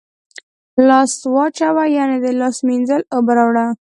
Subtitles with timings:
[0.87, 3.65] لاس واچوه، یعنی د لاس مینځلو اوبه راوړه